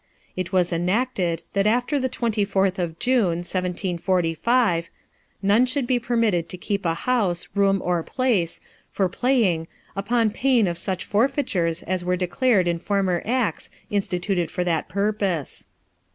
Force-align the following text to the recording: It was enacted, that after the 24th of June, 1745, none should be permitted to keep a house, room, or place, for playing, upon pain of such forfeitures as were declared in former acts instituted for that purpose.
It 0.35 0.51
was 0.51 0.73
enacted, 0.73 1.43
that 1.53 1.67
after 1.67 1.99
the 1.99 2.09
24th 2.09 2.79
of 2.79 2.97
June, 2.97 3.45
1745, 3.45 4.89
none 5.43 5.67
should 5.67 5.85
be 5.85 5.99
permitted 5.99 6.49
to 6.49 6.57
keep 6.57 6.85
a 6.87 6.95
house, 6.95 7.47
room, 7.53 7.79
or 7.85 8.01
place, 8.01 8.59
for 8.89 9.07
playing, 9.07 9.67
upon 9.95 10.31
pain 10.31 10.65
of 10.65 10.79
such 10.79 11.05
forfeitures 11.05 11.83
as 11.83 12.03
were 12.03 12.17
declared 12.17 12.67
in 12.67 12.79
former 12.79 13.21
acts 13.25 13.69
instituted 13.91 14.49
for 14.49 14.63
that 14.63 14.89
purpose. 14.89 15.67